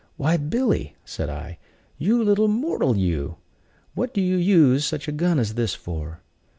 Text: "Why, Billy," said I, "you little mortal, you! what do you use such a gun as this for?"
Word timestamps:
"Why, 0.17 0.35
Billy," 0.35 0.95
said 1.05 1.29
I, 1.29 1.59
"you 1.99 2.23
little 2.23 2.47
mortal, 2.47 2.97
you! 2.97 3.35
what 3.93 4.15
do 4.15 4.19
you 4.21 4.35
use 4.37 4.83
such 4.83 5.07
a 5.07 5.11
gun 5.11 5.37
as 5.37 5.53
this 5.53 5.75
for?" 5.75 6.21